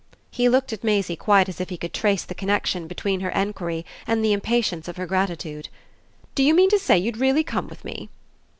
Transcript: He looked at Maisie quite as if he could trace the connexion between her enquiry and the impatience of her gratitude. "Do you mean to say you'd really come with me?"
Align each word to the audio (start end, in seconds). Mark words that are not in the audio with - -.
He 0.31 0.49
looked 0.49 0.73
at 0.73 0.83
Maisie 0.83 1.15
quite 1.15 1.47
as 1.47 1.61
if 1.61 1.69
he 1.69 1.77
could 1.77 1.93
trace 1.93 2.23
the 2.23 2.33
connexion 2.33 2.87
between 2.87 3.19
her 3.19 3.29
enquiry 3.29 3.85
and 4.07 4.25
the 4.25 4.33
impatience 4.33 4.87
of 4.87 4.97
her 4.97 5.05
gratitude. 5.05 5.69
"Do 6.33 6.41
you 6.41 6.55
mean 6.55 6.71
to 6.71 6.79
say 6.79 6.97
you'd 6.97 7.17
really 7.17 7.43
come 7.43 7.67
with 7.67 7.85
me?" 7.85 8.09